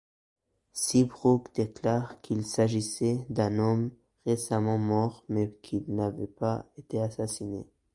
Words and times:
Seabrook 0.73 1.53
déclare 1.53 2.19
qu’il 2.21 2.43
s’agissait 2.43 3.23
d’un 3.29 3.59
homme 3.59 3.91
récemment 4.25 4.79
mort 4.79 5.23
mais 5.29 5.51
qu'il 5.61 5.83
n'avait 5.93 6.25
pas 6.25 6.65
été 6.75 6.99
assassiné. 6.99 7.67